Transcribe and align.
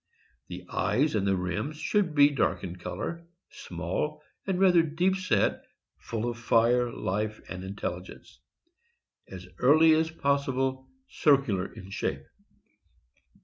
The 0.47 0.65
eyes 0.67 1.13
and 1.13 1.27
the 1.27 1.35
rims 1.35 1.77
should 1.77 2.15
be 2.15 2.31
dark 2.31 2.63
in 2.63 2.77
color, 2.77 3.21
small, 3.51 4.23
and 4.47 4.59
rather 4.59 4.81
deep 4.81 5.15
set, 5.15 5.61
full 5.99 6.27
of 6.27 6.39
fire, 6.39 6.91
life, 6.91 7.39
and 7.47 7.63
intelligence; 7.63 8.39
as 9.27 9.45
nearly 9.61 9.93
as 9.93 10.09
possible 10.09 10.87
circular 11.07 11.71
in 11.71 11.91
shape. 11.91 12.25